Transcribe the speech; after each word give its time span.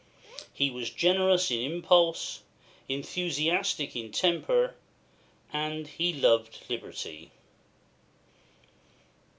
He 0.51 0.71
was 0.71 0.89
generous 0.89 1.51
in 1.51 1.59
impulse, 1.73 2.41
enthusiastic 2.89 3.95
in 3.95 4.11
temper, 4.11 4.73
and 5.53 5.85
he 5.87 6.11
loved 6.11 6.57
liberty. 6.71 7.29